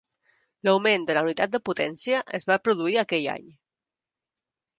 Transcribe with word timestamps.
L'augment 0.67 1.03
de 1.09 1.15
la 1.17 1.21
unitat 1.27 1.53
de 1.57 1.61
potència 1.69 2.23
es 2.39 2.49
va 2.53 2.59
produir 2.69 2.99
aquell 3.03 3.29
any. 3.37 3.53